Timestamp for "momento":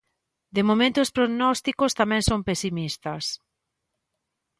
0.69-0.97